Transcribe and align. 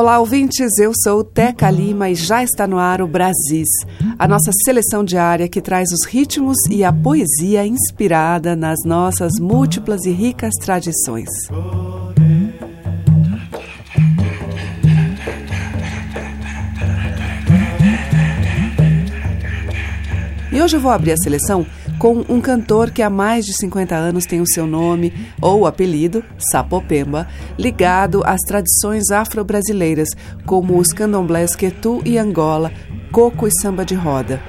Olá, 0.00 0.18
ouvintes. 0.18 0.78
Eu 0.78 0.92
sou 1.04 1.22
Teca 1.22 1.70
Lima 1.70 2.08
e 2.08 2.14
já 2.14 2.42
está 2.42 2.66
no 2.66 2.78
ar 2.78 3.02
o 3.02 3.06
Brasis, 3.06 3.68
a 4.18 4.26
nossa 4.26 4.50
seleção 4.64 5.04
diária 5.04 5.46
que 5.46 5.60
traz 5.60 5.92
os 5.92 6.06
ritmos 6.06 6.56
e 6.70 6.82
a 6.82 6.90
poesia 6.90 7.66
inspirada 7.66 8.56
nas 8.56 8.78
nossas 8.82 9.32
múltiplas 9.38 10.06
e 10.06 10.10
ricas 10.10 10.54
tradições. 10.54 11.28
E 20.50 20.62
hoje 20.62 20.78
eu 20.78 20.80
vou 20.80 20.90
abrir 20.90 21.12
a 21.12 21.16
seleção 21.18 21.66
com 22.00 22.24
um 22.30 22.40
cantor 22.40 22.90
que 22.90 23.02
há 23.02 23.10
mais 23.10 23.44
de 23.44 23.52
50 23.52 23.94
anos 23.94 24.24
tem 24.24 24.40
o 24.40 24.46
seu 24.46 24.66
nome 24.66 25.12
ou 25.38 25.66
apelido, 25.66 26.24
Sapopemba, 26.50 27.28
ligado 27.58 28.22
às 28.24 28.40
tradições 28.40 29.10
afro-brasileiras, 29.10 30.08
como 30.46 30.78
os 30.78 30.94
candomblés 30.94 31.54
Quetu 31.54 32.00
e 32.02 32.16
Angola, 32.16 32.72
coco 33.12 33.46
e 33.46 33.50
samba 33.60 33.84
de 33.84 33.94
roda. 33.94 34.40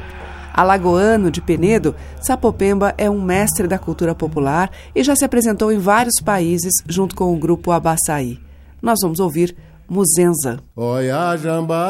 Alagoano 0.54 1.30
de 1.30 1.42
Penedo, 1.42 1.94
Sapopemba 2.22 2.96
é 2.98 3.10
um 3.10 3.22
mestre 3.22 3.68
da 3.68 3.78
cultura 3.78 4.16
popular 4.16 4.72
e 4.96 5.04
já 5.04 5.14
se 5.14 5.26
apresentou 5.26 5.74
em 5.74 5.78
vários 5.78 6.22
países 6.24 6.72
junto 6.88 7.14
com 7.14 7.34
o 7.34 7.38
grupo 7.38 7.72
Abaçaí. 7.72 8.40
Nós 8.82 9.00
vamos 9.02 9.20
ouvir 9.20 9.54
Muzenza. 9.90 10.60
Oia 10.74 11.36
jambá, 11.36 11.90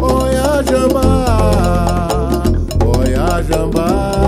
oia 0.00 0.62
jambá, 0.64 1.95
oia 3.36 4.25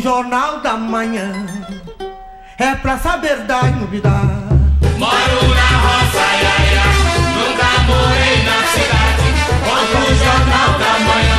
Jornal 0.00 0.60
da 0.60 0.78
manhã. 0.78 1.30
É 2.58 2.74
pra 2.74 2.96
saber 2.96 3.36
das 3.40 3.76
novidades. 3.76 4.30
Moro 4.96 5.54
na 5.54 5.70
roça, 5.84 6.24
ia, 6.40 6.56
ia. 6.72 6.88
Nunca 7.36 7.70
morei 7.84 8.42
na 8.48 8.58
cidade. 8.72 9.28
Compro 9.62 10.00
o 10.00 10.14
jornal 10.16 10.70
da 10.78 10.92
manhã. 11.04 11.38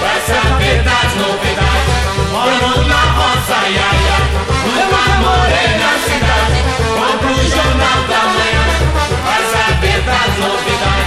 Vai 0.00 0.20
saber 0.20 0.82
das 0.84 1.10
novidades. 1.18 1.90
Moro 2.30 2.86
na 2.86 3.02
roça, 3.18 3.58
ia, 3.66 3.90
ia. 4.06 4.18
Nunca 4.66 5.02
morei 5.24 5.70
na 5.82 5.92
cidade. 6.06 6.58
Compro 6.94 7.32
o 7.32 7.50
jornal 7.50 8.00
da 8.06 8.22
manhã. 8.36 8.64
Vai 9.24 9.42
saber 9.50 9.98
das 10.02 10.30
novidades. 10.38 11.06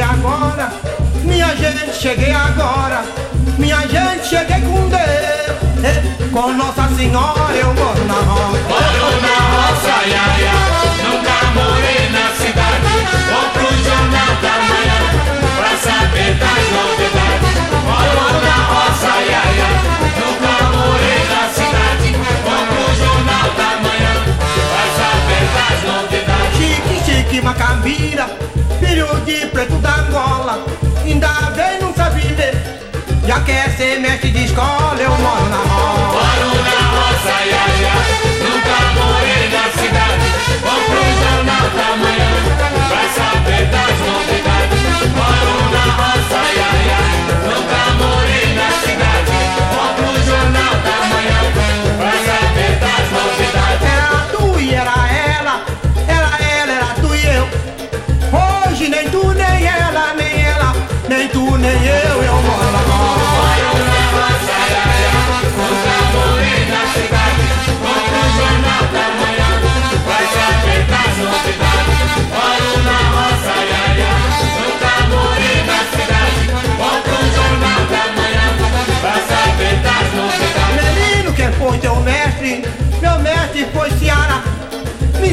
agora. 0.00 0.72
Minha 1.22 1.56
gente, 1.56 1.94
cheguei 1.96 2.32
agora. 2.32 3.04
Minha 3.58 3.80
gente, 3.86 4.26
cheguei 4.26 4.60
com 4.62 4.88
Deus. 4.88 5.31
Com 6.32 6.52
Nossa 6.52 6.88
Senhora 6.94 7.52
eu 7.54 7.74
moro 7.74 8.04
na 8.04 8.14
roça. 8.14 8.62
Moro 8.68 9.20
na 9.20 9.34
roça, 9.52 10.06
ia, 10.06 10.24
ia. 10.38 10.54
Nunca 11.02 11.36
morei 11.56 12.08
na 12.10 12.26
cidade. 12.36 12.92
Vou 13.28 13.46
pro 13.50 13.68
jornal 13.82 14.32
da 14.40 14.54
manhã 14.70 14.98
pra 15.56 15.72
saber 15.76 16.34
das 16.38 16.62
novidades. 16.70 17.54
Moro 17.84 18.26
na 18.46 18.56
roça, 18.70 19.12
ia, 19.26 19.42
ia. 19.58 19.70
Nunca 20.22 20.54
morei 20.70 21.22
na 21.28 21.42
cidade. 21.50 22.08
Vou 22.44 22.62
pro 22.68 22.84
jornal 22.96 23.48
da 23.58 23.70
manhã 23.82 24.14
pra 24.70 24.84
saber 24.98 25.44
das 25.56 25.78
novidades. 25.90 26.54
Chique, 26.58 26.96
chique, 27.04 27.38
macambira. 27.42 28.26
Filho 28.78 29.08
de 29.26 29.46
preto 29.48 29.76
da 29.78 29.96
Angola. 29.96 30.64
Ainda 31.04 31.28
bem 31.56 31.80
não 31.80 31.92
sabe 31.92 32.22
ler. 32.34 32.54
Já 33.26 33.40
quer 33.40 33.70
ser 33.76 34.00
mestre 34.00 34.30
de 34.30 34.44
escola, 34.46 34.91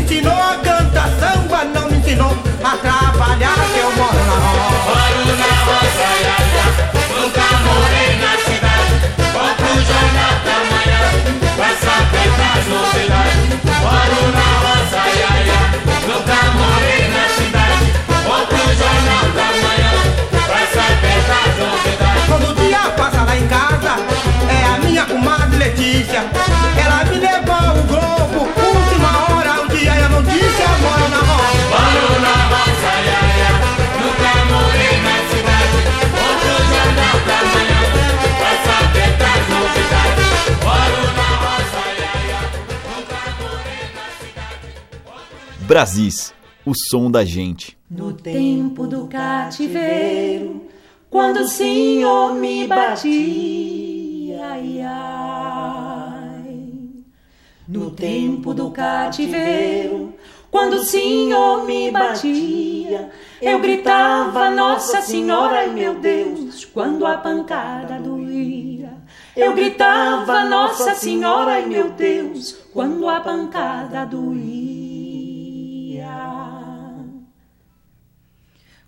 ensinou 0.10 0.34
a 0.34 0.56
cantar 0.56 1.08
samba, 1.20 1.66
não 1.66 1.88
me 1.88 1.98
ensinou 1.98 2.36
a 2.64 2.78
trabalhar, 2.78 3.54
que 3.72 3.78
eu 3.78 3.92
moro 3.96 4.18
na 4.26 4.34
roça. 4.34 4.90
Moro 4.90 5.38
na 5.38 5.52
roça, 5.66 6.08
ia, 6.26 6.38
ia. 6.50 6.68
Nunca 7.14 7.46
morei 7.66 8.12
na 8.18 8.34
cidade. 8.42 8.96
Vou 9.34 9.50
pro 9.54 9.74
jornal 9.86 10.36
da 10.48 10.58
manhã 10.72 11.02
pra 11.56 11.70
saber 11.78 12.30
das 12.40 12.66
novidades. 12.74 13.46
Moro 13.84 14.22
na 14.34 14.50
roça, 14.66 15.02
ia, 15.14 15.32
ia. 15.46 15.62
Nunca 16.08 16.40
morei 16.58 17.04
na 17.14 17.26
cidade. 17.38 17.86
Vou 18.26 18.42
pro 18.48 18.66
jornal 18.82 19.26
da 19.38 19.48
manhã 19.62 19.94
pra 20.48 20.62
saber 20.74 21.20
das 21.30 21.54
novidades. 21.62 22.26
Todo 22.28 22.48
dia 22.56 22.82
passa 22.98 23.22
lá 23.22 23.36
em 23.38 23.48
casa, 23.48 23.94
é 24.50 24.66
a 24.74 24.80
minha 24.80 25.06
comadre 25.06 25.58
Letícia. 25.60 26.26
Ela 26.84 27.06
me 27.06 27.18
levou 27.20 27.78
o 27.78 27.84
globo, 27.84 28.59
a 29.92 30.10
notícia, 30.10 30.68
na 31.10 31.20
roça. 31.30 31.66
Moro 31.70 32.20
na 32.22 32.36
roça. 32.50 32.92
Nunca 34.02 34.32
morei 34.52 34.96
na 35.06 35.18
cidade. 35.30 35.80
Jornal 36.70 37.18
da 37.28 37.40
manhã 37.52 37.82
pra 38.40 38.54
saber 38.66 39.12
das 39.22 39.44
novidades. 39.54 40.32
Moro 40.64 41.02
na 41.18 41.30
roça. 41.44 41.82
Nunca 42.90 43.22
morei 43.42 43.84
na 43.96 44.06
cidade. 44.20 44.68
Brasis, 45.62 46.34
o 46.66 46.74
som 46.76 47.10
da 47.10 47.24
gente. 47.26 47.78
No 47.90 48.14
tempo 48.14 48.86
do 48.88 49.08
cativeiro, 49.08 50.68
quando 51.10 51.38
o 51.38 51.48
Senhor 51.48 52.36
me 52.36 52.68
batia, 52.68 54.46
ai, 54.46 54.82
ai. 54.82 55.29
No 57.70 57.92
tempo 57.92 58.52
do 58.52 58.72
cativeiro, 58.72 60.16
quando 60.50 60.78
o 60.78 60.84
Senhor 60.84 61.66
me 61.66 61.92
batia, 61.92 63.12
eu 63.40 63.60
gritava 63.60 64.50
Nossa 64.50 65.04
Senhora, 65.04 65.60
ai 65.60 65.70
meu 65.70 65.94
Deus, 66.00 66.66
quando 66.66 67.06
a 67.06 67.18
pancada 67.18 68.00
doía. 68.00 68.98
Eu 69.36 69.54
gritava 69.54 70.46
Nossa 70.46 70.96
Senhora, 70.96 71.52
ai 71.52 71.68
meu 71.68 71.92
Deus, 71.92 72.54
quando 72.74 73.08
a 73.08 73.20
pancada 73.20 74.04
doía. 74.04 74.40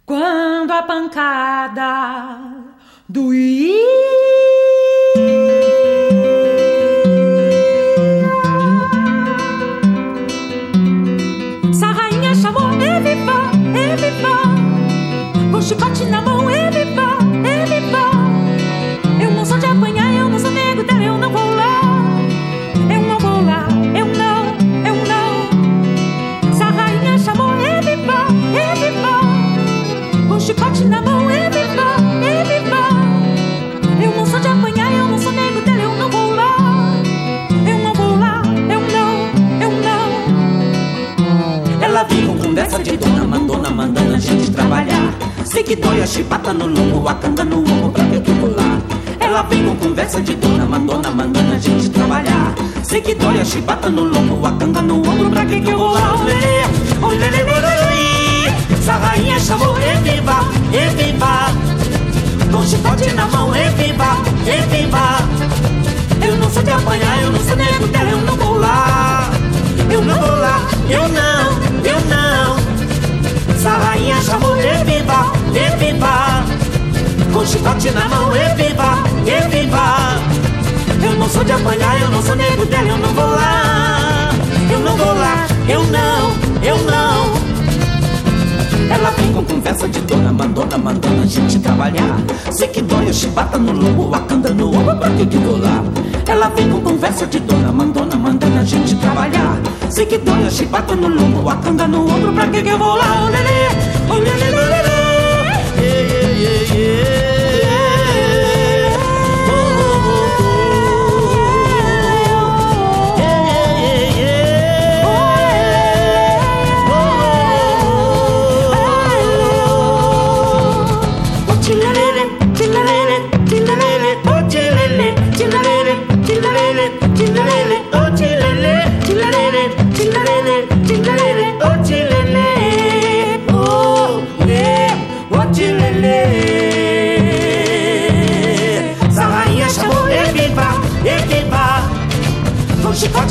Quando 0.04 0.72
a 0.72 0.81
pancada 0.81 2.63
doía. 3.07 3.92
Sei 45.51 45.63
que 45.63 45.75
dói 45.75 46.01
a 46.01 46.07
chibata 46.07 46.53
no 46.53 46.65
lombo, 46.65 47.09
a 47.09 47.14
canga 47.16 47.44
no 47.44 47.59
ombro, 47.59 47.92
pra 47.92 48.06
que 48.06 48.31
vou 48.31 48.56
lá? 48.56 48.81
Ela 49.19 49.42
vem 49.42 49.66
com 49.66 49.75
conversa 49.75 50.21
de 50.21 50.33
dona 50.35 50.66
mandona, 50.66 51.11
mandando 51.11 51.54
a 51.54 51.57
gente 51.57 51.90
trabalhar. 51.90 52.56
Sei 52.83 53.02
que 53.02 53.14
dói 53.16 53.42
a 53.42 53.44
chibata 53.44 53.90
no 53.90 54.06
lombo, 54.06 54.45
a 54.45 54.52
canga 54.54 54.81
no 54.81 54.99
ombro, 54.99 55.30
pra 55.30 55.44
que 55.45 55.59
que 55.59 55.69
eu 55.69 55.78
vou 55.78 55.92
lá? 55.92 56.16
Olê, 56.16 57.06
olê, 57.06 57.25
olê, 57.25 57.44
olê, 57.44 58.54
Essa 58.71 58.94
rainha 58.94 59.37
chamou, 59.42 59.75
eviva, 59.78 60.40
eviva. 60.71 61.52
Com 62.49 62.66
chicote 62.66 63.14
na 63.14 63.28
mão, 63.28 63.54
eviva, 63.54 63.68
eviva. 63.73 63.81
Chicote 77.81 77.92
na 77.92 78.07
mão, 78.07 78.35
eviva, 78.35 79.04
eviva. 79.26 80.21
Eu 81.04 81.16
não 81.18 81.28
sou 81.28 81.44
de 81.44 81.52
apanhar, 81.52 82.00
eu 82.00 82.11
não 82.11 82.21
sou 82.21 82.35
nego 82.35 82.66
dela, 82.66 82.90
eu 82.90 82.97
não 82.97 83.09
vou 83.09 83.26
lá. 83.26 84.30
Eu 84.71 84.80
não 84.80 84.95
vou 84.95 85.14
lá, 85.14 85.47
eu 85.68 85.83
não, 85.85 86.31
eu 86.64 86.78
não. 86.83 87.42
Ela 88.94 89.09
vem 89.11 89.33
com 89.33 89.44
conversa 89.44 89.88
de 89.88 90.00
dona 90.02 90.31
mandona, 90.31 90.78
mandando 90.78 91.23
a 91.23 91.26
gente 91.26 91.59
trabalhar. 91.59 92.18
Sei 92.52 92.68
que 92.68 92.81
dói 92.81 93.09
a 93.09 93.14
chibata 93.14 93.57
no 93.57 93.71
lombo, 93.71 94.14
a 94.14 94.19
canga 94.19 94.50
no 94.54 94.68
ombro, 94.68 94.95
pra 94.97 95.09
que 95.09 95.26
que 95.26 95.38
vou 95.38 95.57
lá? 95.57 95.83
Ela 96.28 96.50
vem 96.50 96.69
com 96.69 96.81
conversa 96.81 97.26
de 97.26 97.40
dona 97.40 97.71
mandona, 97.71 98.16
mandando 98.16 98.59
a 98.59 98.64
gente 98.64 98.95
trabalhar. 98.95 99.59
Sei 99.90 100.06
que 100.06 100.18
dói 100.19 100.45
a 100.45 100.50
chibata 100.52 100.95
no 100.95 101.07
lombo, 101.07 101.50
a 101.50 101.56
canga 101.56 101.88
no 101.88 102.04
ombro, 102.04 102.33
pra 102.33 102.47
que 102.47 102.61
que 102.61 102.69
eu 102.69 102.78
vou 102.78 102.95
lá? 102.95 103.26
Olê, 103.26 103.38
olê, 104.09 104.30
olê, 104.30 104.50
olê, 104.50 104.80
olê. 104.81 105.00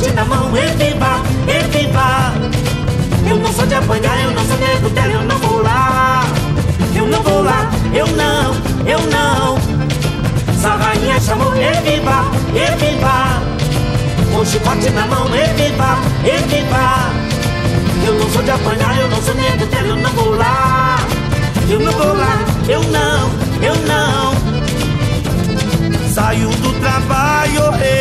Chicote 0.01 0.11
na 0.13 0.25
mão, 0.25 0.51
eviva, 0.57 1.21
eviva. 1.47 2.33
Eu 3.29 3.37
não 3.37 3.53
sou 3.53 3.65
de 3.65 3.75
apanhar, 3.75 4.23
eu 4.23 4.31
não 4.31 4.43
sou 4.45 4.57
nego 4.57 4.89
dela, 4.89 5.13
eu 5.13 5.21
não 5.23 5.37
vou 5.37 5.61
lá. 5.61 6.23
Eu 6.95 7.07
não 7.07 7.21
vou 7.21 7.43
lá, 7.43 7.69
eu 7.93 8.07
não, 8.07 8.53
eu 8.85 8.99
não. 9.11 9.57
Essa 10.49 10.69
rainha 10.69 11.19
chamou, 11.19 11.53
eviva, 11.55 12.25
eviva. 12.55 13.41
Com 14.33 14.45
chicote 14.45 14.89
na 14.91 15.05
mão, 15.05 15.27
eviva, 15.35 15.97
eviva. 16.25 17.11
Eu 18.05 18.13
não 18.15 18.29
sou 18.31 18.41
de 18.43 18.51
apanhar, 18.51 18.99
eu 18.99 19.07
não 19.07 19.21
sou 19.21 19.35
nego 19.35 19.65
dela, 19.67 19.87
eu 19.87 19.95
não 19.97 20.11
vou 20.11 20.35
lá. 20.35 20.97
Eu 21.69 21.79
não 21.79 21.91
vou 21.91 22.13
lá, 22.13 22.39
eu 22.67 22.81
não, 22.83 23.29
eu 23.61 23.75
não. 23.87 24.33
Saio 26.13 26.49
do 26.49 26.73
trabalho 26.81 27.73
e, 27.81 27.85
e 27.85 28.00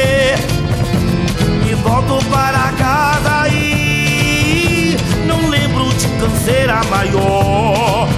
volto 2.11 2.27
para 2.27 2.73
casa 2.73 3.49
e 3.49 4.97
não 5.27 5.49
lembro 5.49 5.89
de 5.95 6.09
canseira 6.19 6.81
maior. 6.91 8.09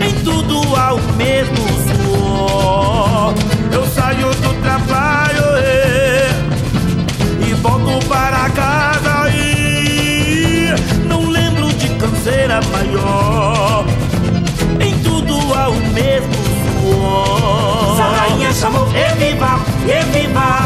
Em 0.00 0.12
tudo 0.24 0.60
há 0.74 0.94
o 0.94 1.12
mesmo 1.12 1.54
suor. 1.86 3.34
Eu 3.72 3.86
saio 3.86 4.30
do 4.34 4.52
trabalho 4.62 5.44
e, 7.40 7.50
e 7.50 7.54
volto 7.54 8.04
para 8.08 8.50
casa 8.50 9.30
e 9.30 10.74
não 11.06 11.30
lembro 11.30 11.72
de 11.74 11.88
canseira 11.90 12.60
maior. 12.72 13.84
Em 14.80 14.98
tudo 14.98 15.34
há 15.54 15.68
o 15.68 15.76
mesmo 15.92 16.34
suor. 16.82 17.92
Essa 17.92 18.08
rainha 18.08 18.52
chamou, 18.52 18.88
eviva, 18.88 19.60
eviva. 19.86 20.63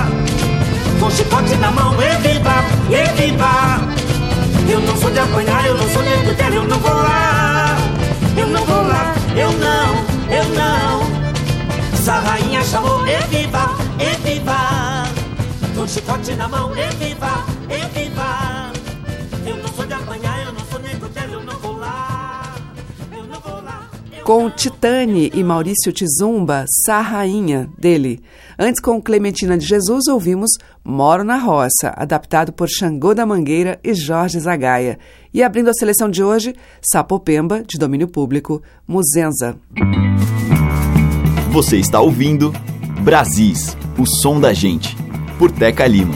Chicote 1.48 1.56
na 1.56 1.70
mão, 1.70 1.94
eviva, 2.02 2.50
eviva. 2.90 3.80
Eu 4.70 4.80
não 4.80 4.96
sou 4.98 5.10
de 5.10 5.18
apanhar, 5.18 5.66
eu 5.66 5.78
não 5.78 5.88
sou 5.88 6.02
nego 6.02 6.34
dela, 6.34 6.54
eu 6.54 6.64
não 6.64 6.78
vou 6.78 6.92
lá. 6.92 7.76
Eu 8.36 8.46
não 8.48 8.64
vou 8.66 8.82
lá, 8.82 9.14
eu 9.34 9.50
não, 9.52 9.94
eu 10.30 10.44
não. 10.54 11.94
Essa 11.94 12.20
rainha 12.20 12.62
chamou, 12.64 13.06
eviva, 13.06 13.64
eviva. 13.98 15.04
Com 15.74 15.88
chicote 15.88 16.34
na 16.34 16.48
mão, 16.48 16.76
eviva, 16.76 17.46
eviva. 17.70 18.72
Eu 19.46 19.56
não 19.56 19.68
sou 19.70 19.86
de 19.86 19.94
apanhar, 19.94 20.44
eu 20.44 20.52
não 20.52 20.64
sou 20.70 20.80
nego 20.80 21.08
dela, 21.08 21.32
eu 21.32 21.42
não 21.42 21.58
vou 21.60 21.76
lá. 21.78 22.56
Eu 23.10 23.24
não 23.24 23.40
vou 23.40 23.62
lá. 23.62 23.88
Com 24.22 24.50
Titane 24.50 25.30
e 25.32 25.42
Maurício 25.42 25.92
Tizumba, 25.92 26.66
Sá 26.84 27.00
Rainha, 27.00 27.70
dele. 27.78 28.22
Antes, 28.60 28.80
com 28.80 29.00
Clementina 29.00 29.56
de 29.56 29.64
Jesus, 29.64 30.08
ouvimos 30.08 30.50
Moro 30.84 31.22
na 31.22 31.36
Roça, 31.36 31.94
adaptado 31.94 32.52
por 32.52 32.68
Xangô 32.68 33.14
da 33.14 33.24
Mangueira 33.24 33.78
e 33.84 33.94
Jorge 33.94 34.40
Zagaia. 34.40 34.98
E 35.32 35.44
abrindo 35.44 35.70
a 35.70 35.72
seleção 35.72 36.10
de 36.10 36.24
hoje, 36.24 36.56
Sapopemba, 36.82 37.62
de 37.62 37.78
domínio 37.78 38.08
público, 38.08 38.60
Muzenza. 38.84 39.56
Você 41.52 41.76
está 41.76 42.00
ouvindo 42.00 42.52
Brasis, 43.00 43.76
o 43.96 44.04
som 44.04 44.40
da 44.40 44.52
gente, 44.52 44.96
por 45.38 45.52
Teca 45.52 45.86
Lima. 45.86 46.14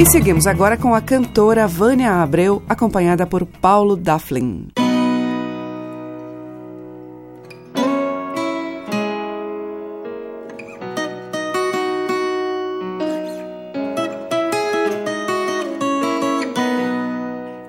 E 0.00 0.04
seguimos 0.10 0.48
agora 0.48 0.76
com 0.76 0.96
a 0.96 1.00
cantora 1.00 1.68
Vânia 1.68 2.10
Abreu, 2.10 2.60
acompanhada 2.68 3.24
por 3.24 3.46
Paulo 3.46 3.94
Dafflin. 3.94 4.66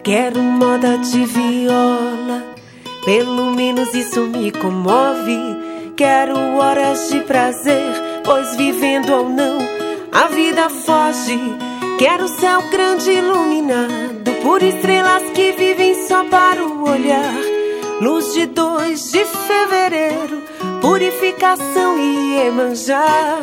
Quero 0.05 0.39
moda 0.39 0.99
de 0.99 1.25
viola, 1.25 2.43
pelo 3.03 3.49
menos 3.49 3.91
isso 3.95 4.21
me 4.21 4.51
comove. 4.51 5.35
Quero 5.97 6.37
horas 6.57 7.09
de 7.09 7.21
prazer, 7.21 8.21
pois 8.23 8.55
vivendo 8.55 9.11
ou 9.11 9.27
não, 9.27 9.57
a 10.11 10.27
vida 10.27 10.69
foge. 10.69 11.39
Quero 11.97 12.27
céu 12.27 12.61
grande 12.69 13.13
iluminado 13.13 14.31
por 14.43 14.61
estrelas 14.61 15.23
que 15.31 15.53
vivem 15.53 15.95
só 16.07 16.23
para 16.25 16.63
o 16.63 16.87
olhar. 16.87 17.33
Luz 17.99 18.31
de 18.35 18.45
2 18.45 19.11
de 19.11 19.25
fevereiro, 19.25 20.43
purificação 20.81 21.97
e 21.97 22.45
Emanjá. 22.45 23.39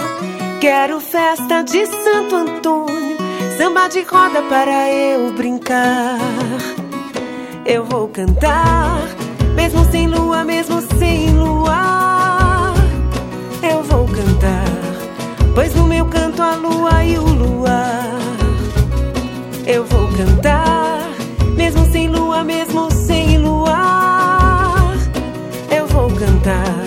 Quero 0.61 1.00
festa 1.00 1.64
de 1.64 1.85
Santo 1.87 2.37
Antônio, 2.37 3.12
samba 3.56 3.88
de 3.88 4.02
roda 4.02 4.42
para 4.49 4.90
eu 4.90 5.32
brincar. 5.35 6.18
Eu 7.66 7.85
vou 7.85 8.09
cantar, 8.09 8.99
mesmo 9.54 9.85
sem 9.90 10.06
lua, 10.06 10.44
mesmo 10.44 10.80
sem 10.99 11.30
luar. 11.30 12.75
Eu 13.62 13.82
vou 13.82 14.06
cantar, 14.06 14.64
pois 15.54 15.75
no 15.75 15.85
meu 15.85 16.06
canto 16.06 16.42
a 16.42 16.54
lua 16.56 17.04
e 17.04 17.18
o 17.18 17.25
luar. 17.25 18.18
Eu 19.66 19.85
vou 19.85 20.09
cantar, 20.16 21.09
mesmo 21.56 21.85
sem 21.92 22.09
lua, 22.09 22.42
mesmo 22.42 22.90
sem 22.90 23.38
luar. 23.38 24.94
Eu 25.71 25.87
vou 25.87 26.11
cantar, 26.11 26.85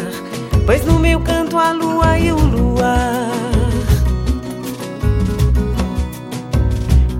pois 0.66 0.86
no 0.86 1.00
meu 1.00 1.20
canto 1.22 1.58
a 1.58 1.72
lua 1.72 2.18
e 2.18 2.32
o 2.32 2.38
luar. 2.38 3.35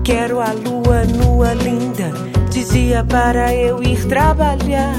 Quero 0.06 0.40
a 0.40 0.52
lua 0.52 1.04
nua 1.04 1.52
linda, 1.52 2.12
de 2.48 2.64
dia 2.64 3.02
para 3.02 3.52
eu 3.52 3.82
ir 3.82 4.06
trabalhar. 4.06 4.94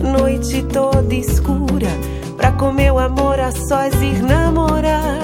Noite 0.00 0.62
toda 0.72 1.12
escura, 1.12 1.88
pra 2.36 2.52
com 2.52 2.70
meu 2.70 2.96
amor 3.00 3.40
a 3.40 3.50
sós 3.50 3.92
ir 4.00 4.22
namorar. 4.22 5.18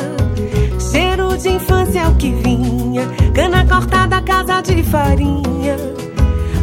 Cheiro 0.90 1.38
de 1.38 1.50
infância 1.50 2.00
é 2.00 2.08
o 2.08 2.16
que 2.16 2.32
vinha, 2.32 3.06
cana 3.32 3.64
cortada, 3.64 4.20
casa 4.22 4.60
de 4.60 4.82
farinha. 4.82 5.76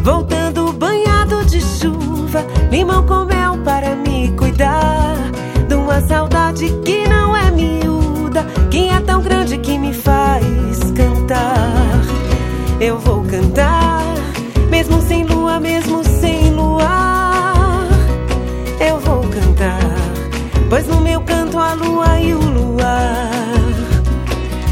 Voltando 0.03 0.73
banhado 0.73 1.45
de 1.45 1.61
chuva, 1.61 2.45
limão 2.69 3.05
com 3.05 3.23
mel 3.23 3.57
para 3.63 3.95
me 3.95 4.33
cuidar. 4.33 5.15
De 5.65 5.75
uma 5.75 6.01
saudade 6.01 6.67
que 6.83 7.07
não 7.07 7.37
é 7.37 7.49
miúda, 7.51 8.43
que 8.69 8.89
é 8.89 8.99
tão 8.99 9.21
grande 9.21 9.57
que 9.59 9.77
me 9.79 9.93
faz 9.93 10.43
cantar. 10.93 11.86
Eu 12.79 12.99
vou 12.99 13.23
cantar, 13.23 14.03
mesmo 14.69 15.01
sem 15.01 15.23
lua, 15.23 15.59
mesmo 15.59 16.03
sem 16.03 16.51
luar. 16.51 17.87
Eu 18.79 18.99
vou 18.99 19.21
cantar, 19.23 19.79
pois 20.69 20.85
no 20.85 21.01
meu 21.01 21.19
canto 21.21 21.57
a 21.57 21.73
lua 21.73 22.19
e 22.19 22.35
o 22.35 22.39
luar. 22.39 23.31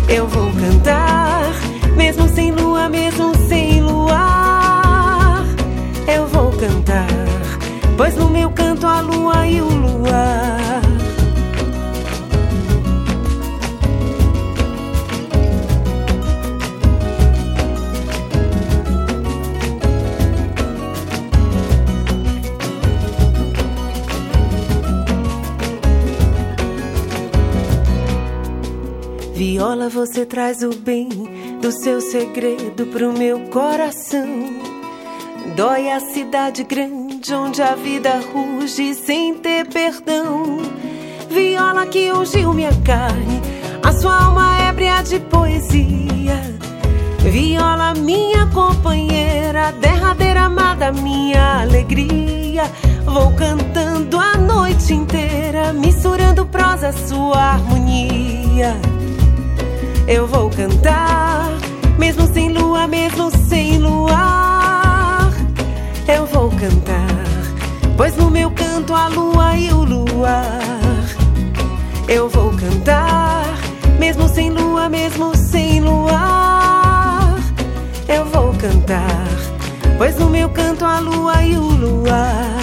Eu 0.08 0.28
vou 0.28 0.52
cantar, 0.52 1.52
mesmo 1.96 2.28
sem 2.30 2.52
lua, 2.52 2.88
mesmo 2.90 3.36
sem 3.48 3.82
luar. 3.82 5.44
Eu 6.08 6.28
vou 6.28 6.52
cantar, 6.52 7.08
pois 7.98 8.16
no 8.16 8.30
meu 8.30 8.52
canto 8.52 8.86
a 8.86 9.02
lua 9.02 9.48
e 9.48 9.60
o 9.60 9.68
luar. 9.68 10.64
Viola, 29.75 29.89
você 29.89 30.25
traz 30.25 30.63
o 30.63 30.70
bem 30.70 31.10
do 31.62 31.70
seu 31.70 32.00
segredo 32.00 32.86
pro 32.86 33.12
meu 33.12 33.41
coração. 33.50 34.25
Dói 35.53 35.91
a 35.91 36.00
cidade 36.00 36.63
grande 36.63 37.34
onde 37.34 37.62
a 37.62 37.75
vida 37.75 38.22
ruge 38.32 38.94
sem 38.94 39.36
ter 39.36 39.67
perdão. 39.67 40.60
Viola 41.29 41.86
que 41.88 42.10
ungiu 42.10 42.53
minha 42.53 42.72
carne, 42.86 43.41
a 43.84 43.91
sua 43.91 44.27
alma 44.27 44.58
ébria 44.62 45.01
de 45.01 45.20
poesia. 45.20 46.39
Viola, 47.20 47.94
minha 47.96 48.48
companheira, 48.53 49.74
derradeira 49.74 50.44
amada, 50.44 50.94
minha 50.94 51.63
alegria. 51.63 52.63
Vou 53.03 53.34
cantando 53.34 54.17
a 54.17 54.38
noite 54.38 54.94
inteira, 54.94 55.74
misturando 55.74 56.46
prosa, 56.46 56.94
sua 56.94 57.55
harmonia. 57.55 58.95
Eu 60.08 60.28
vou 60.28 60.52
cantar, 60.52 61.50
mesmo 61.98 62.32
sem 62.32 62.50
lua, 62.54 62.88
mesmo 62.88 63.32
sem 63.50 63.80
luar. 63.80 65.32
Eu 66.08 66.28
vou 66.28 66.52
cantar, 66.52 67.26
pois 67.98 68.16
no 68.16 68.30
meu 68.30 68.52
canto 68.52 68.94
a 68.94 69.08
lua 69.08 69.58
e 69.58 69.72
o 69.74 69.84
luar. 69.84 70.62
Eu 72.08 72.30
vou 72.30 72.52
cantar, 72.52 73.46
mesmo 73.98 74.30
sem 74.30 74.52
lua, 74.52 74.88
mesmo 74.90 75.36
sem 75.36 75.80
luar, 75.80 77.40
eu 78.08 78.26
vou 78.26 78.54
cantar, 78.54 79.28
pois 79.98 80.16
no 80.20 80.30
meu 80.30 80.50
canto 80.50 80.86
a 80.86 81.00
lua 81.00 81.42
e 81.42 81.58
o 81.58 81.64
luar. 81.64 82.60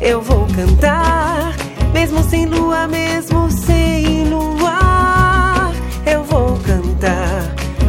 Eu 0.00 0.20
vou 0.20 0.48
cantar, 0.48 1.54
mesmo 1.92 2.24
sem 2.24 2.46
lua, 2.46 2.88
mesmo 2.88 3.48
sem 3.52 4.24
luar. 4.24 4.51
Cantar, 7.02 7.42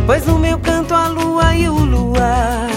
pois 0.08 0.26
no 0.26 0.40
meu 0.40 0.58
canto 0.58 0.92
a 0.96 1.08
lua 1.08 1.56
e 1.56 1.70
o 1.70 1.74
luar. 1.74 2.68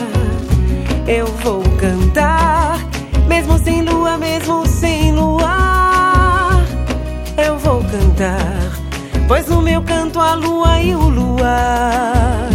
Eu 1.06 1.26
vou 1.26 1.62
cantar, 1.78 2.78
mesmo 3.26 3.58
sem 3.58 3.80
lua, 3.80 4.18
mesmo 4.18 4.66
sem 4.66 5.12
luar. 5.12 6.62
Eu 7.42 7.56
vou 7.58 7.82
cantar, 7.84 8.70
pois 9.26 9.46
no 9.46 9.62
meu 9.62 9.80
canto 9.80 10.20
a 10.20 10.34
lua 10.34 10.78
e 10.78 10.94
o 10.94 11.08
luar. 11.08 12.45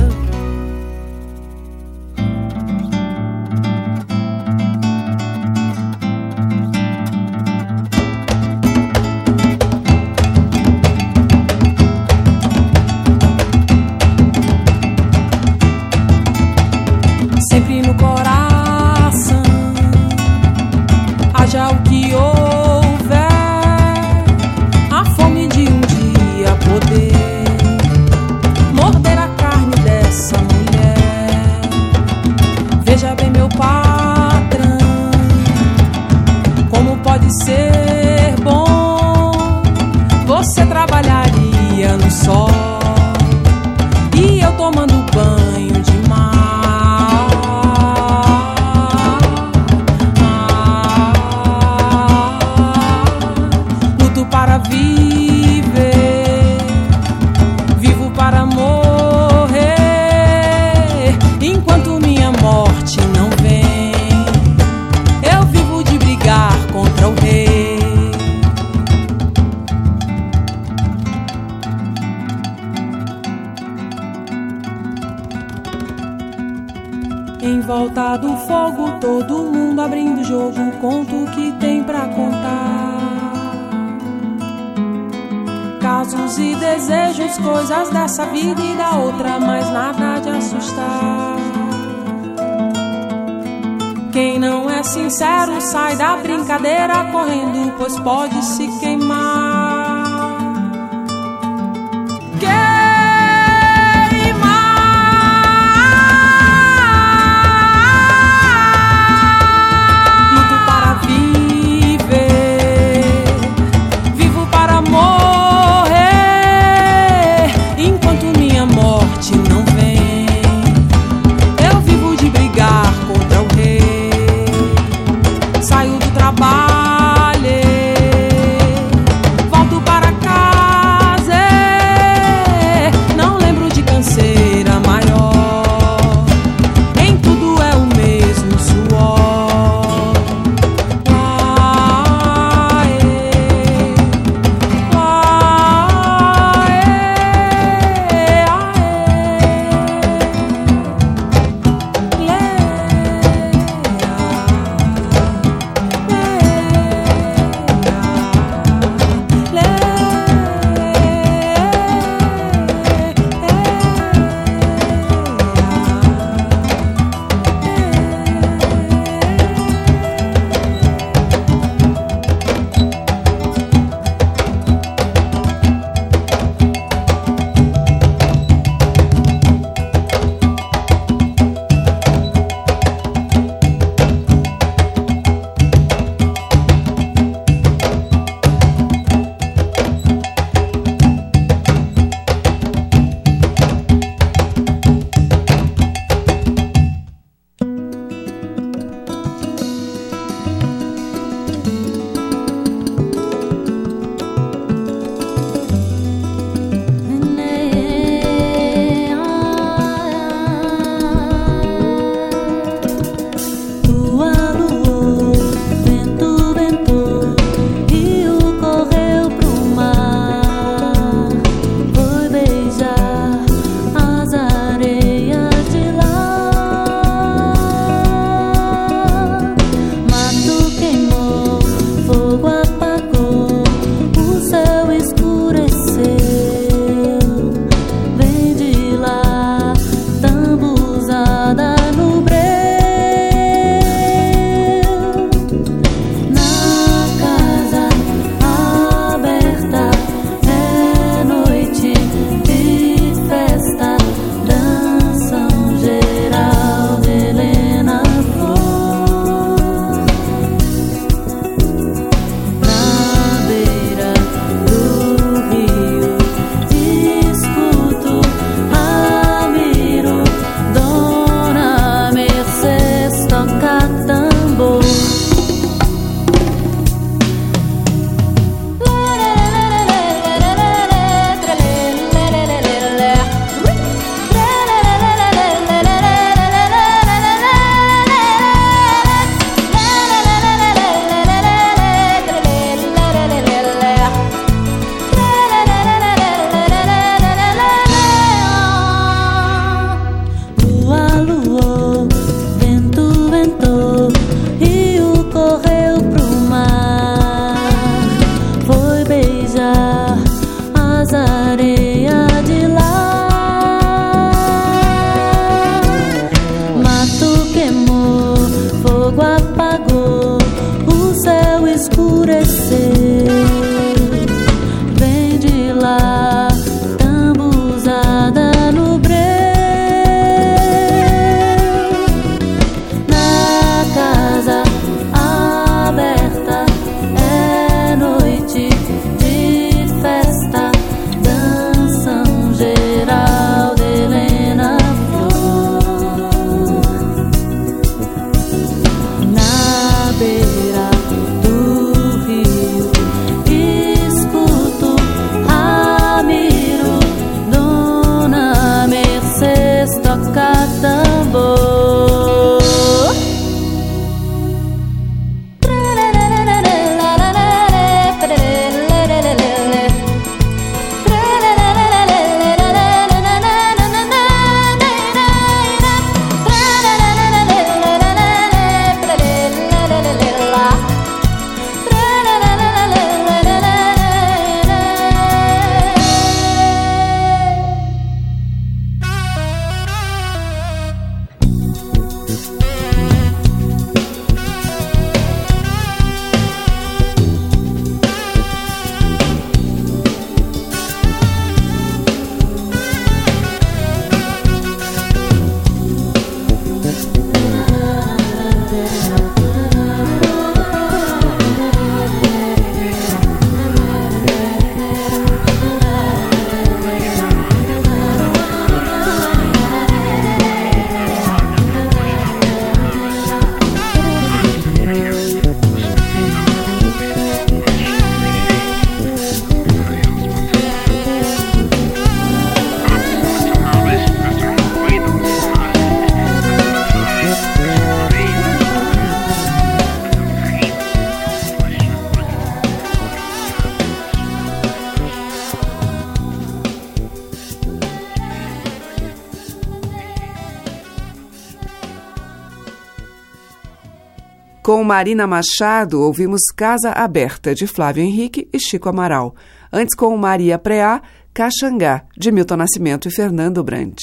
Com 454.71 454.85
Marina 454.85 455.27
Machado, 455.27 455.99
ouvimos 455.99 456.39
Casa 456.55 456.91
Aberta, 456.91 457.53
de 457.53 457.67
Flávio 457.67 458.01
Henrique 458.01 458.47
e 458.53 458.57
Chico 458.57 458.87
Amaral. 458.87 459.35
Antes, 459.69 459.93
com 459.93 460.15
Maria 460.15 460.57
Preá, 460.57 461.01
Caxangá, 461.33 462.05
de 462.17 462.31
Milton 462.31 462.55
Nascimento 462.55 463.05
e 463.05 463.11
Fernando 463.11 463.61
Brant. 463.65 463.97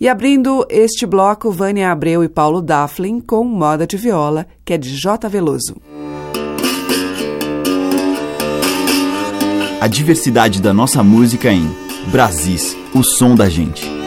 E 0.00 0.08
abrindo 0.08 0.66
este 0.68 1.06
bloco, 1.06 1.52
Vânia 1.52 1.92
Abreu 1.92 2.24
e 2.24 2.28
Paulo 2.28 2.60
Dafflin 2.60 3.20
com 3.20 3.44
Moda 3.44 3.86
de 3.86 3.96
Viola, 3.96 4.44
que 4.64 4.72
é 4.72 4.76
de 4.76 4.90
J. 4.96 5.28
Veloso. 5.28 5.76
A 9.80 9.86
diversidade 9.86 10.60
da 10.60 10.74
nossa 10.74 11.00
música 11.04 11.52
em 11.52 11.70
Brasis, 12.10 12.76
o 12.92 13.04
som 13.04 13.36
da 13.36 13.48
gente. 13.48 13.97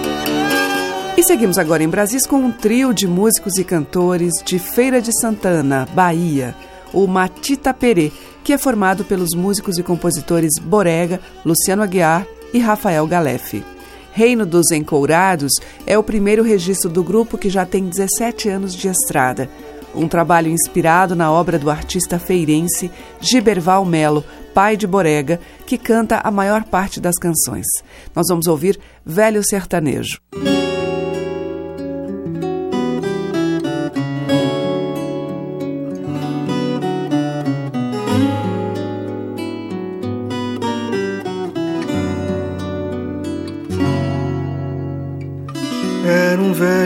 E 1.22 1.24
seguimos 1.24 1.60
agora 1.60 1.84
em 1.84 1.88
Brasis 1.88 2.26
com 2.26 2.38
um 2.38 2.52
trio 2.52 2.92
de 2.96 3.06
músicos 3.06 3.60
e 3.60 3.64
cantores 3.64 4.34
de 4.44 4.58
Feira 4.58 5.00
de 5.00 5.12
Santana, 5.22 5.88
Bahia, 5.94 6.56
o 6.92 7.06
Matita 7.06 7.72
Perê, 7.76 8.12
que 8.44 8.52
é 8.52 8.58
formado 8.58 9.06
pelos 9.06 9.36
músicos 9.36 9.78
e 9.78 9.84
compositores 9.84 10.58
Borega, 10.60 11.22
Luciano 11.46 11.84
Aguiar 11.84 12.26
e 12.52 12.58
Rafael 12.58 13.06
Galef. 13.06 13.64
Reino 14.12 14.48
dos 14.48 14.72
Encourados 14.72 15.52
é 15.86 15.96
o 15.96 16.02
primeiro 16.02 16.42
registro 16.42 16.90
do 16.90 17.04
grupo 17.04 17.38
que 17.38 17.52
já 17.52 17.68
tem 17.68 17.88
17 17.88 18.50
anos 18.50 18.74
de 18.74 18.88
estrada. 18.88 19.48
Um 19.94 20.08
trabalho 20.08 20.50
inspirado 20.50 21.16
na 21.16 21.32
obra 21.32 21.60
do 21.60 21.70
artista 21.70 22.18
feirense 22.18 22.90
Giberval 23.20 23.86
Melo, 23.86 24.26
pai 24.56 24.76
de 24.76 24.88
Borega, 24.88 25.40
que 25.68 25.78
canta 25.78 26.20
a 26.24 26.32
maior 26.32 26.64
parte 26.64 27.00
das 27.00 27.20
canções. 27.20 27.68
Nós 28.16 28.26
vamos 28.28 28.48
ouvir 28.48 28.80
Velho 29.06 29.44
Sertanejo. 29.48 30.20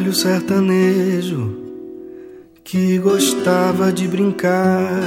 Velho 0.06 0.13
sertanejo 0.13 1.56
que 2.63 2.98
gostava 3.00 3.91
de 3.91 4.08
brincar. 4.08 5.02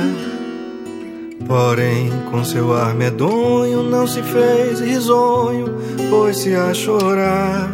Porém, 1.47 2.11
com 2.31 2.45
seu 2.45 2.75
ar 2.75 2.95
medonho, 2.95 3.83
não 3.83 4.07
se 4.07 4.23
fez 4.23 4.81
risonho, 4.81 5.75
pôs-se 6.11 6.55
a 6.55 6.75
chorar. 6.75 7.71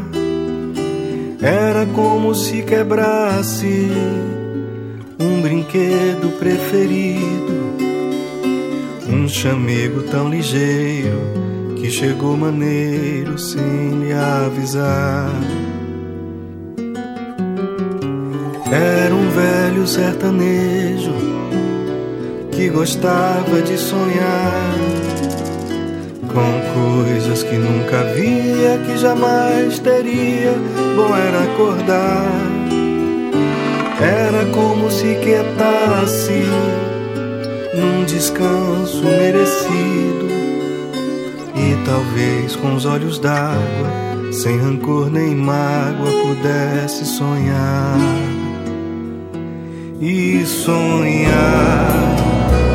Era 1.41 1.87
como 1.87 2.35
se 2.35 2.63
quebrasse 2.63 3.89
um 5.19 5.41
brinquedo 5.41 6.39
preferido, 6.39 7.55
um 9.09 9.29
chamego 9.29 10.03
tão 10.05 10.29
ligeiro 10.29 11.19
que 11.77 11.91
chegou 11.91 12.37
maneiro 12.37 13.39
sem 13.39 14.01
lhe 14.01 14.13
avisar. 14.13 15.31
Era 18.75 19.15
um 19.15 19.31
velho 19.31 19.87
sertanejo 19.87 21.15
que 22.51 22.69
gostava 22.71 23.63
de 23.63 23.79
sonhar 23.79 24.75
com 26.27 27.05
coisas 27.05 27.45
que 27.45 27.55
nunca 27.55 28.03
via, 28.15 28.77
que 28.85 28.99
jamais 28.99 29.79
teria. 29.79 30.55
Bom 30.97 31.17
era 31.17 31.45
acordar, 31.45 32.33
era 34.01 34.45
como 34.47 34.91
se 34.91 35.21
quietasse 35.23 36.43
num 37.75 38.05
descanso 38.05 39.05
merecido. 39.05 40.35
E 41.55 41.77
talvez 41.87 42.57
com 42.57 42.75
os 42.75 42.85
olhos 42.87 43.21
d'água, 43.21 44.33
sem 44.33 44.59
rancor 44.59 45.13
nem 45.13 45.33
mágoa, 45.33 46.11
pudesse 46.25 47.05
sonhar 47.05 48.34
e 50.07 50.45
sonhar 50.45 51.89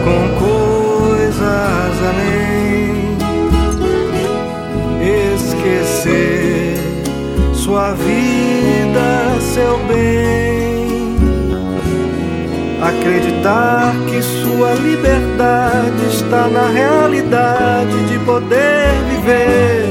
com 0.03 0.29
coisas 0.43 1.93
além, 2.09 3.17
esquecer 5.35 6.79
sua 7.53 7.91
vida, 7.91 9.39
seu 9.41 9.77
bem, 9.87 11.17
acreditar 12.81 13.93
que 14.07 14.23
sua 14.23 14.73
liberdade 14.73 16.07
está 16.11 16.47
na 16.47 16.67
realidade 16.69 18.05
de 18.07 18.17
poder 18.25 18.89
viver, 19.07 19.85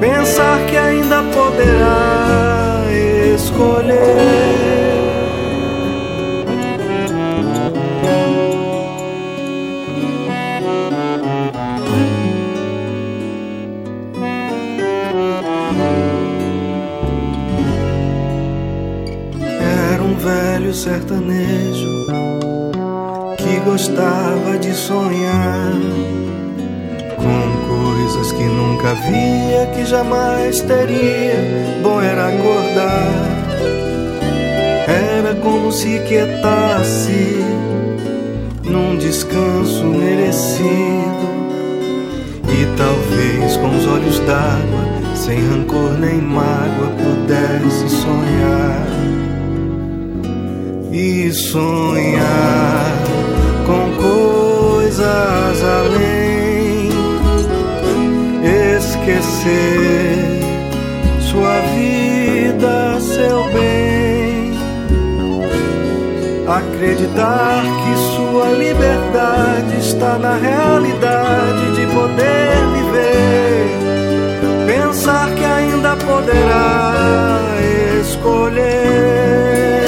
pensar 0.00 0.58
que 0.66 0.76
ainda 0.76 1.22
poderá 1.32 2.82
escolher 3.36 4.75
sertanejo 20.76 22.06
que 23.38 23.60
gostava 23.64 24.58
de 24.58 24.74
sonhar 24.74 25.72
com 27.16 27.66
coisas 27.66 28.32
que 28.32 28.44
nunca 28.44 28.94
via, 28.94 29.66
que 29.74 29.86
jamais 29.86 30.60
teria. 30.60 31.80
Bom 31.82 32.00
era 32.02 32.28
acordar, 32.28 33.12
era 34.86 35.34
como 35.36 35.72
se 35.72 35.98
quietasse 36.00 37.42
num 38.62 38.98
descanso 38.98 39.84
merecido 39.86 41.26
e 42.48 42.76
talvez 42.76 43.56
com 43.56 43.76
os 43.78 43.86
olhos 43.86 44.18
d'água 44.20 45.14
sem 45.14 45.38
rancor 45.48 45.98
nem 45.98 46.20
mágoa 46.20 46.90
pudesse 46.98 47.88
sonhar 47.88 49.25
e 50.92 51.32
sonhar 51.32 52.92
com 53.66 53.90
coisas 54.00 55.62
além, 55.62 56.90
esquecer 58.76 60.36
sua 61.20 61.60
vida, 61.74 63.00
seu 63.00 63.44
bem, 63.52 64.54
acreditar 66.46 67.62
que 67.62 67.96
sua 68.14 68.52
liberdade 68.52 69.78
está 69.80 70.18
na 70.18 70.36
realidade 70.36 71.74
de 71.74 71.86
poder 71.94 72.56
viver. 72.74 73.66
Pensar 74.66 75.30
que 75.34 75.44
ainda 75.44 75.96
poderá 75.96 76.94
escolher. 78.00 79.85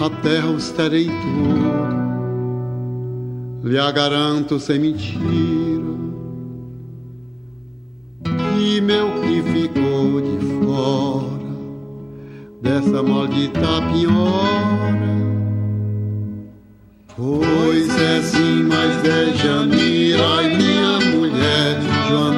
A 0.00 0.08
terra 0.08 0.46
os 0.46 0.70
terei 0.70 1.06
tudo, 1.06 1.72
lhe 3.64 3.92
garanto 3.92 4.60
sem 4.60 4.78
mentira. 4.78 5.88
E 8.60 8.80
meu 8.80 9.08
que 9.22 9.42
ficou 9.42 10.20
de 10.20 10.38
fora 10.64 11.48
dessa 12.62 13.02
maldita 13.02 13.82
piora. 13.92 15.18
Pois 17.16 18.00
é 18.00 18.22
sim, 18.22 18.62
mas 18.68 19.04
é 19.04 19.32
Janira 19.36 20.42
minha 20.56 21.00
mulher 21.10 21.80
Joana 22.08 22.37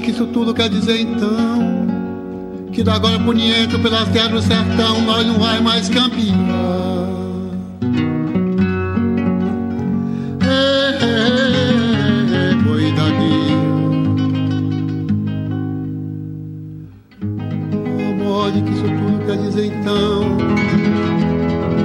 que 0.00 0.10
isso 0.10 0.26
tudo 0.26 0.54
quer 0.54 0.68
dizer 0.68 1.00
então 1.00 1.86
Que 2.72 2.82
da 2.82 2.94
agora 2.94 3.18
por 3.18 3.34
Niento 3.34 3.78
pelas 3.78 4.08
terras 4.08 4.30
do 4.30 4.42
sertão 4.42 5.02
Nós 5.02 5.26
não 5.26 5.38
vai 5.38 5.60
mais 5.60 5.88
campear 5.88 7.10
É, 11.02 12.54
boi 12.64 12.92
da 12.92 13.08
guia. 13.10 13.56
Amor, 18.10 18.52
que 18.52 18.70
isso 18.72 18.82
tudo 18.82 19.26
quer 19.26 19.36
dizer 19.38 19.66
então 19.66 20.60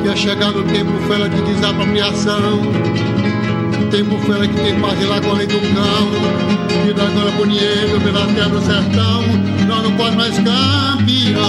que 0.05 0.11
é 0.11 0.15
chegado 0.15 0.59
o 0.59 0.63
tempo 0.63 0.91
fera 1.07 1.27
de 1.27 1.41
desapropriação. 1.41 2.61
O 3.95 3.97
tempo 3.97 4.19
fera 4.25 4.45
que 4.45 4.55
tem 4.55 4.77
paz 4.81 5.07
lá 5.07 5.21
com 5.21 5.29
a 5.29 5.33
lei 5.35 5.47
do 5.47 5.53
cão. 5.53 6.89
E 6.89 6.93
da 6.93 7.03
agora 7.03 7.31
bonito 7.31 8.03
pela 8.03 8.25
terra 8.33 8.49
do 8.49 8.59
sertão, 8.59 9.23
nós 9.65 9.83
não 9.83 9.95
pode 9.95 10.17
mais 10.17 10.35
campear. 10.35 11.45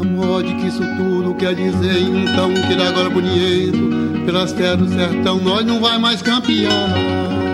Amor, 0.00 0.44
de 0.44 0.54
que 0.54 0.68
isso 0.68 0.84
tudo 0.96 1.34
quer 1.34 1.56
dizer 1.56 2.00
então 2.00 2.54
que 2.54 2.76
da 2.76 2.90
agora 2.90 3.10
bonito 3.10 4.24
pelas 4.24 4.52
terras 4.52 4.78
do 4.78 4.88
sertão 4.88 5.40
nós 5.40 5.66
não 5.66 5.80
vai 5.80 5.98
mais 5.98 6.22
campear. 6.22 7.47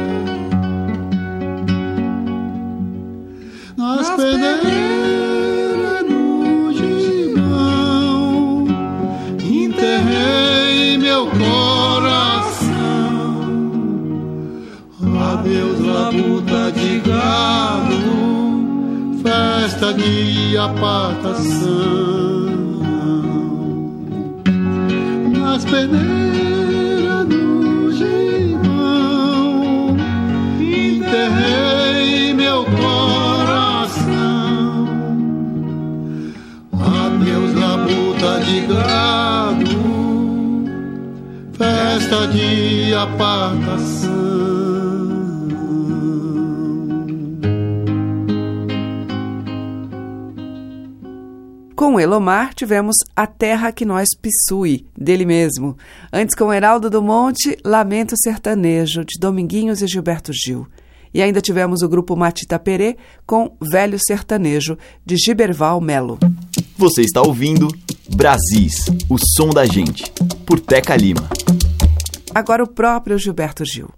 Adeus, 15.35 15.81
labuta 15.81 16.71
de 16.71 17.01
gado, 17.01 17.99
festa 19.21 19.93
de 19.93 20.57
apartação. 20.57 21.75
Nas 25.33 25.65
pedreiras 25.65 27.27
do 27.27 27.93
gibão 27.93 29.17
enterrei 30.61 32.33
meu 32.33 32.65
coração. 32.65 34.07
Adeus, 36.81 37.55
labuta 37.55 38.39
de 38.45 38.61
gado, 38.73 39.83
festa 41.59 42.29
de 42.29 42.95
apartação. 42.95 44.04
Com 51.77 51.99
Elomar 51.99 52.55
tivemos 52.55 52.95
A 53.17 53.27
Terra 53.27 53.73
que 53.73 53.85
Nós 53.85 54.09
Pissui, 54.21 54.87
dele 54.97 55.27
mesmo. 55.27 55.77
Antes 56.13 56.37
com 56.37 56.53
Heraldo 56.53 56.89
do 56.89 57.03
Monte, 57.03 57.59
Lamento 57.65 58.15
Sertanejo, 58.17 59.05
de 59.05 59.19
Dominguinhos 59.19 59.83
e 59.83 59.89
Gilberto 59.89 60.33
Gil. 60.33 60.69
E 61.13 61.21
ainda 61.21 61.41
tivemos 61.41 61.83
o 61.83 61.89
grupo 61.89 62.15
Matita 62.15 62.61
Perê 62.61 62.97
com 63.27 63.57
Velho 63.61 63.99
Sertanejo, 63.99 64.79
de 65.05 65.17
Giberval 65.17 65.81
Melo. 65.81 66.19
Você 66.79 67.03
está 67.03 67.21
ouvindo 67.21 67.67
Brasis, 68.09 68.87
o 69.09 69.17
som 69.37 69.51
da 69.51 69.67
gente, 69.67 70.05
por 70.47 70.61
Teca 70.61 70.95
Lima. 70.95 71.29
Agora 72.33 72.63
o 72.63 72.69
próprio 72.69 73.19
Gilberto 73.19 73.65
Gil. 73.65 73.89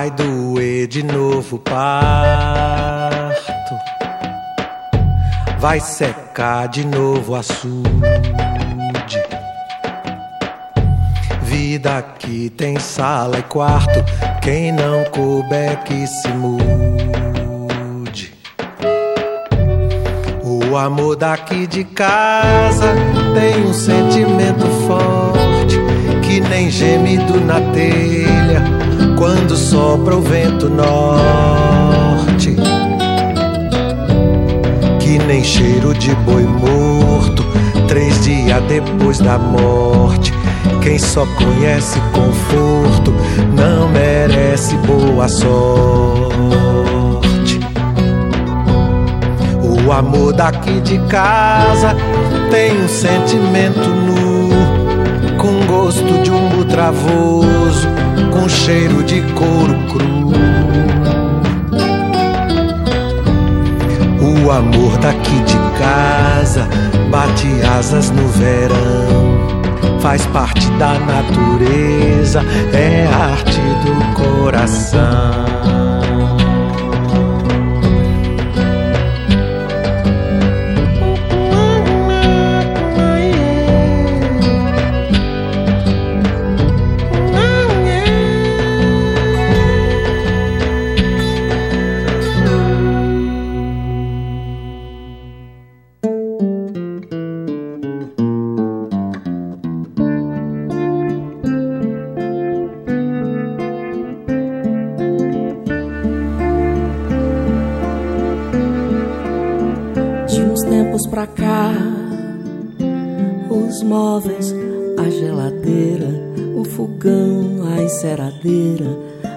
Vai 0.00 0.10
doer 0.12 0.86
de 0.86 1.02
novo 1.02 1.58
parto, 1.58 3.44
vai 5.58 5.78
secar 5.78 6.68
de 6.68 6.86
novo 6.86 7.34
açude. 7.34 7.84
Vida 11.42 12.02
que 12.18 12.48
tem 12.48 12.78
sala 12.78 13.40
e 13.40 13.42
quarto, 13.42 14.02
quem 14.40 14.72
não 14.72 15.04
couber 15.04 15.82
que 15.82 16.06
se 16.06 16.28
mude. 16.28 18.32
O 20.42 20.78
amor 20.78 21.14
daqui 21.14 21.66
de 21.66 21.84
casa 21.84 22.94
tem 23.34 23.66
um 23.66 23.74
sentimento 23.74 24.66
forte 24.86 25.78
que 26.22 26.40
nem 26.40 26.70
gemido 26.70 27.38
na 27.38 27.60
telha 27.74 28.79
quando 29.20 29.54
sopra 29.54 30.16
o 30.16 30.22
vento 30.22 30.70
norte. 30.70 32.56
Que 34.98 35.18
nem 35.18 35.44
cheiro 35.44 35.92
de 35.92 36.14
boi 36.14 36.44
morto 36.44 37.44
três 37.86 38.24
dias 38.24 38.62
depois 38.62 39.18
da 39.18 39.38
morte. 39.38 40.32
Quem 40.80 40.98
só 40.98 41.26
conhece 41.36 42.00
conforto 42.14 43.12
não 43.54 43.90
merece 43.90 44.74
boa 44.78 45.28
sorte. 45.28 45.60
O 49.62 49.92
amor 49.92 50.32
daqui 50.32 50.80
de 50.80 50.98
casa 51.08 51.94
tem 52.50 52.72
um 52.82 52.88
sentimento 52.88 53.86
nu, 53.86 54.48
com 55.36 55.66
gosto 55.66 56.22
de 56.22 56.30
um 56.30 56.64
travoso 56.64 57.99
com 58.40 58.48
cheiro 58.48 59.02
de 59.04 59.20
couro 59.34 59.74
cru. 59.88 60.30
O 64.22 64.50
amor 64.50 64.96
daqui 64.98 65.38
de 65.40 65.58
casa 65.78 66.66
bate 67.10 67.48
asas 67.78 68.10
no 68.10 68.26
verão, 68.28 70.00
faz 70.00 70.24
parte 70.26 70.70
da 70.72 70.94
natureza, 71.00 72.42
é 72.72 73.06
arte 73.06 73.60
do 73.84 74.14
coração. 74.14 75.89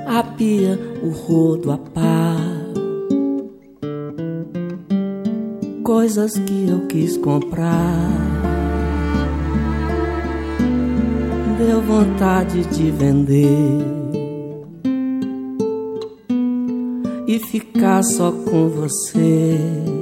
A 0.06 0.24
pia, 0.24 0.80
o 1.02 1.10
rodo, 1.10 1.72
a 1.72 1.78
pá. 1.78 2.36
Coisas 5.84 6.38
que 6.38 6.70
eu 6.70 6.88
quis 6.88 7.18
comprar. 7.18 8.12
Deu 11.58 11.82
vontade 11.82 12.64
de 12.66 12.92
vender 12.92 13.80
e 17.28 17.40
ficar 17.40 18.04
só 18.04 18.32
com 18.32 18.70
você. 18.70 19.93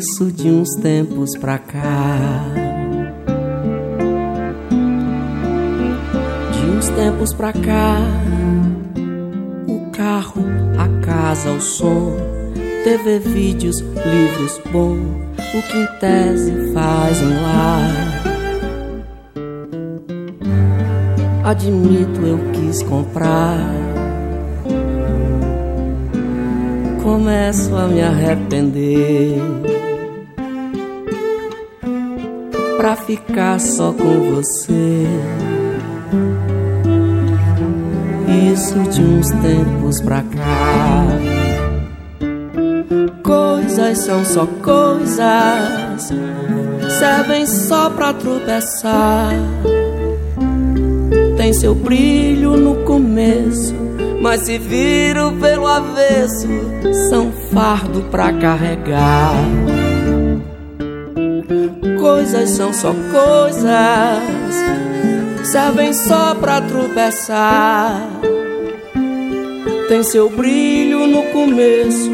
Isso 0.00 0.32
de 0.32 0.48
uns 0.48 0.70
tempos 0.76 1.36
pra 1.36 1.58
cá. 1.58 2.18
tempos 6.96 7.34
pra 7.34 7.52
cá. 7.52 7.98
O 9.68 9.90
carro, 9.90 10.42
a 10.78 10.88
casa, 11.04 11.50
o 11.50 11.60
som, 11.60 12.16
TV, 12.82 13.18
vídeos, 13.18 13.80
livros 13.80 14.58
bom, 14.72 14.96
o 14.96 15.62
que 15.62 15.76
em 15.76 15.86
tese 15.98 16.72
faz 16.72 17.20
um 17.20 17.42
lar. 17.42 18.22
Admito, 21.44 22.22
eu 22.22 22.38
quis 22.52 22.82
comprar. 22.84 23.58
Começo 27.02 27.74
a 27.76 27.86
me 27.86 28.00
arrepender. 28.00 29.79
Pra 32.80 32.96
ficar 32.96 33.60
só 33.60 33.92
com 33.92 34.36
você 34.36 35.06
isso 38.50 38.78
de 38.90 39.02
uns 39.02 39.28
tempos 39.32 40.00
pra 40.00 40.22
cá. 40.22 41.06
Coisas 43.22 43.98
são 43.98 44.24
só 44.24 44.46
coisas, 44.62 46.10
servem 46.98 47.46
só 47.46 47.90
pra 47.90 48.14
tropeçar. 48.14 49.34
Tem 51.36 51.52
seu 51.52 51.74
brilho 51.74 52.56
no 52.56 52.76
começo, 52.86 53.74
mas 54.22 54.46
se 54.46 54.56
viram 54.56 55.38
pelo 55.38 55.66
avesso, 55.66 56.48
são 57.10 57.30
fardo 57.52 58.00
pra 58.10 58.32
carregar. 58.32 59.34
Coisas 62.30 62.50
são 62.50 62.72
só 62.72 62.94
coisas, 63.10 63.64
servem 65.50 65.92
só 65.92 66.32
pra 66.36 66.60
tropeçar 66.60 68.08
tem 69.88 70.04
seu 70.04 70.30
brilho 70.30 71.08
no 71.08 71.24
começo, 71.32 72.08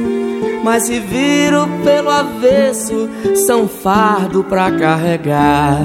mas 0.64 0.86
se 0.86 0.98
viram 0.98 1.68
pelo 1.82 2.08
avesso, 2.08 3.10
são 3.46 3.68
fardo 3.68 4.42
pra 4.42 4.70
carregar. 4.70 5.82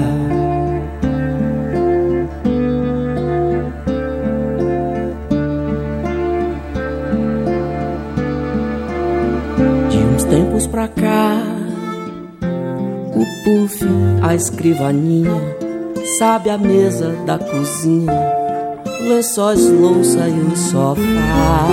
De 9.90 9.98
uns 9.98 10.24
tempos 10.24 10.66
pra 10.66 10.88
cá, 10.88 11.61
o 13.14 13.24
puff, 13.44 13.84
a 14.22 14.34
escrivaninha, 14.34 15.40
sabe 16.18 16.50
a 16.50 16.58
mesa 16.58 17.12
da 17.26 17.38
cozinha 17.38 18.42
lençóis, 19.02 19.68
louça 19.68 20.28
e 20.28 20.40
o 20.40 20.56
sofá. 20.56 21.68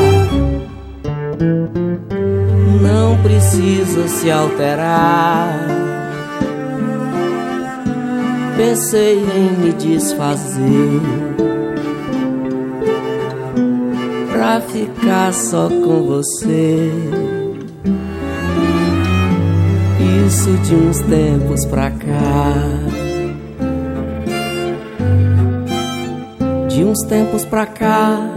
Não 2.81 3.17
precisa 3.21 4.07
se 4.07 4.31
alterar. 4.31 5.67
Pensei 8.57 9.19
em 9.19 9.51
me 9.57 9.73
desfazer 9.73 11.01
pra 14.31 14.59
ficar 14.61 15.33
só 15.33 15.69
com 15.69 16.03
você. 16.03 16.91
Isso 20.29 20.51
de 20.57 20.75
uns 20.75 20.99
tempos 20.99 21.65
pra 21.65 21.89
cá. 21.89 22.53
De 26.67 26.83
uns 26.83 26.99
tempos 27.07 27.45
pra 27.45 27.65
cá, 27.65 28.29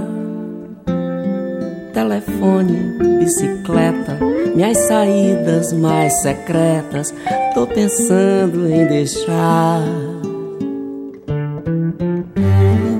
telefone, 1.92 2.96
bicicleta, 3.18 4.18
minhas 4.54 4.78
saídas 4.78 5.74
mais 5.74 6.18
secretas, 6.22 7.14
tô 7.52 7.66
pensando 7.66 8.66
em 8.66 8.86
deixar. 8.86 9.82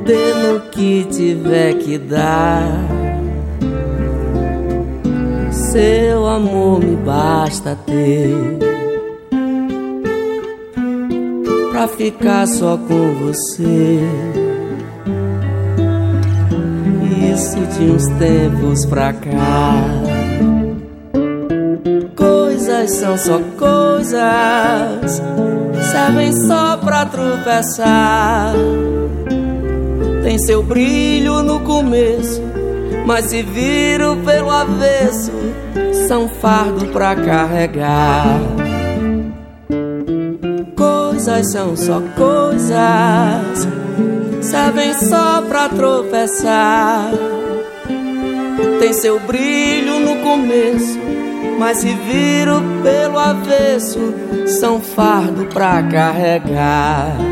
Dê 0.05 0.35
no 0.35 0.61
que 0.71 1.05
tiver 1.05 1.79
que 1.79 1.97
dar. 1.97 2.69
Seu 5.51 6.27
amor 6.27 6.85
me 6.85 6.95
basta 6.97 7.75
ter 7.87 8.72
pra 11.83 11.89
ficar 11.89 12.47
só 12.47 12.77
com 12.77 13.15
você 13.15 13.99
isso 17.33 17.57
de 17.57 17.91
uns 17.91 18.07
tempos 18.19 18.87
pra 18.87 19.13
cá. 19.13 19.75
Coisas 22.15 22.91
são 22.93 23.19
só 23.19 23.41
coisas, 23.59 25.23
servem 25.91 26.33
só 26.47 26.77
pra 26.77 27.07
tropeçar. 27.07 28.55
Tem 30.23 30.39
seu 30.39 30.63
brilho 30.63 31.43
no 31.43 31.59
começo, 31.61 32.41
mas 33.05 33.25
se 33.25 33.43
viram 33.43 34.23
pelo 34.23 34.51
avesso, 34.51 35.33
são 36.07 36.29
fardo 36.29 36.87
pra 36.89 37.17
carregar. 37.17 38.62
Coisas 41.25 41.53
são 41.53 41.77
só 41.77 42.03
coisas 42.17 43.69
servem 44.41 44.93
só 44.95 45.41
pra 45.43 45.69
tropeçar. 45.69 47.13
Tem 48.81 48.93
seu 48.93 49.21
brilho 49.21 50.01
no 50.01 50.17
começo, 50.17 50.99
mas 51.61 51.79
se 51.79 51.95
viram 51.95 52.61
pelo 52.83 53.21
avesso, 53.21 54.01
são 54.59 54.81
fardo 54.81 55.47
pra 55.47 55.81
carregar. 55.85 57.32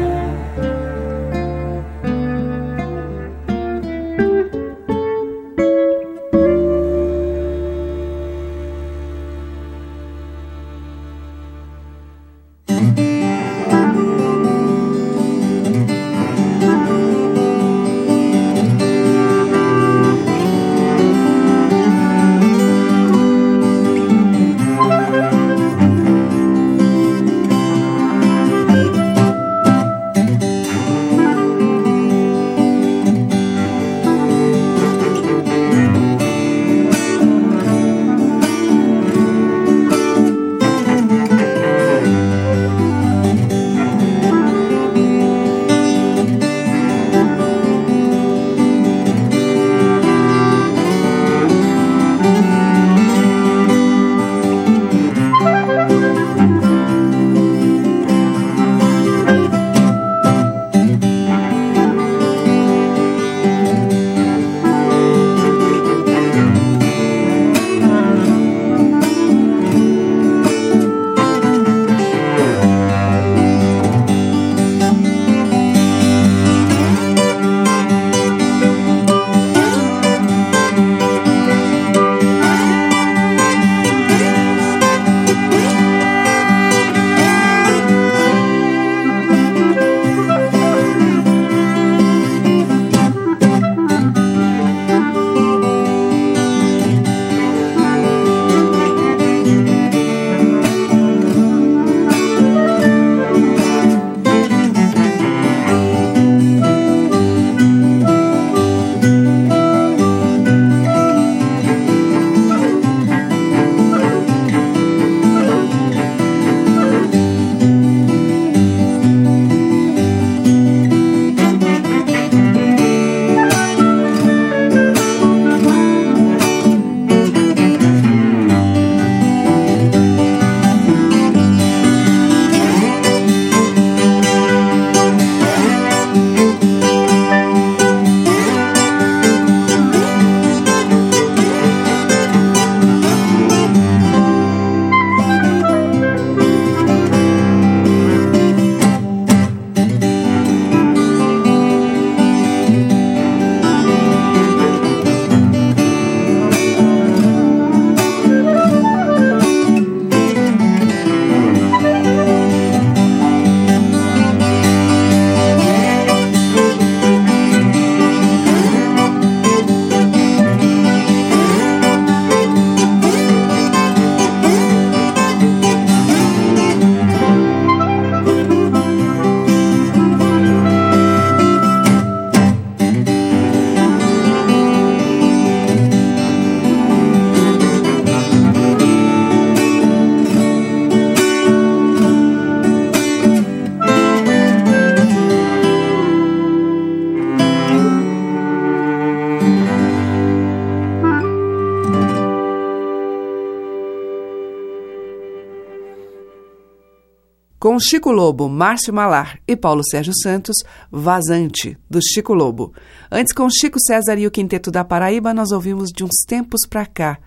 Com 207.61 207.79
Chico 207.79 208.11
Lobo, 208.11 208.49
Márcio 208.49 208.91
Malar 208.91 209.39
e 209.47 209.55
Paulo 209.55 209.83
Sérgio 209.85 210.15
Santos, 210.23 210.57
Vazante, 210.91 211.77
do 211.91 212.01
Chico 212.03 212.33
Lobo. 212.33 212.73
Antes, 213.13 213.35
com 213.35 213.47
Chico 213.51 213.79
César 213.79 214.17
e 214.19 214.27
o 214.27 214.31
Quinteto 214.31 214.71
da 214.71 214.83
Paraíba, 214.83 215.35
nós 215.35 215.51
ouvimos 215.51 215.91
De 215.95 216.03
Uns 216.03 216.25
Tempos 216.27 216.61
Pra 216.67 216.87
Cá. 216.87 217.19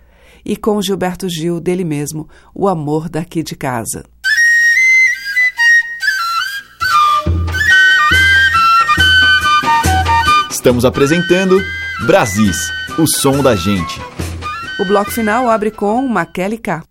E 0.43 0.57
com 0.57 0.81
Gilberto 0.81 1.29
Gil, 1.29 1.59
dele 1.59 1.83
mesmo, 1.83 2.27
O 2.51 2.67
Amor 2.67 3.09
Daqui 3.09 3.43
de 3.43 3.55
Casa. 3.55 4.05
Estamos 10.49 10.83
apresentando 10.83 11.61
Brasis, 12.07 12.57
o 12.97 13.05
som 13.19 13.43
da 13.43 13.55
gente. 13.55 14.01
O 14.79 14.85
bloco 14.85 15.11
final 15.11 15.47
abre 15.47 15.69
com 15.69 16.07
Maquele 16.07 16.57
K. 16.57 16.83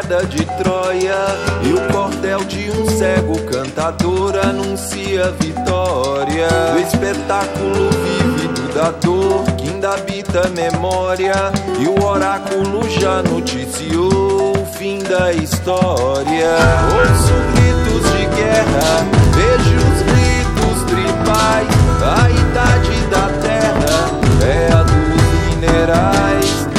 queda 0.00 0.24
de 0.24 0.44
Troia 0.44 1.26
e 1.62 1.72
o 1.72 1.92
cordel 1.92 2.40
de 2.44 2.70
um 2.70 2.86
cego 2.98 3.38
cantador 3.42 4.34
anuncia 4.36 5.30
vitória. 5.32 6.48
O 6.74 6.78
espetáculo 6.78 7.90
vívido 8.04 8.74
da 8.74 8.90
dor 8.92 9.44
que 9.56 9.68
ainda 9.68 9.94
habita 9.94 10.48
memória 10.50 11.34
e 11.78 11.86
o 11.86 12.04
oráculo 12.04 12.88
já 12.88 13.22
noticiou 13.22 14.56
o 14.56 14.66
fim 14.74 15.00
da 15.00 15.32
história. 15.32 16.56
Ouço 16.96 17.34
gritos 17.54 18.10
de 18.12 18.26
guerra, 18.36 19.06
vejo 19.34 19.76
os 19.76 20.02
gritos 20.02 20.82
tribais, 20.84 21.68
a 22.02 22.30
idade 22.30 23.00
da 23.10 23.28
terra 23.40 24.10
é 24.46 24.72
a 24.72 24.82
dos 24.82 25.56
minerais. 25.56 26.69